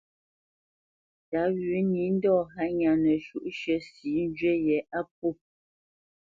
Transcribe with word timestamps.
Tǎ 1.29 1.41
wʉ̌ 1.55 1.77
nǐ 1.91 2.03
ndɔ̂ 2.15 2.35
hánya 2.55 2.91
nəshwǔʼshʉ̂ 3.03 3.77
sǐ 3.91 4.09
njywí 4.29 4.53
yě 4.67 4.77
á 4.97 4.99
pwô. 5.15 5.29